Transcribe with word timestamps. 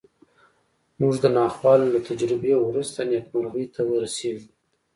موږ 0.99 1.13
د 1.23 1.25
ناخوالو 1.37 1.91
له 1.93 1.99
تجربې 2.07 2.53
وروسته 2.65 2.99
نېکمرغۍ 3.11 3.65
ته 3.73 3.81
رسېږو 4.03 4.47